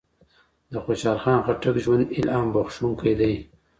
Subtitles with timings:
[0.71, 3.33] د خوشحال خان خټک ژوند الهام بخښونکی دی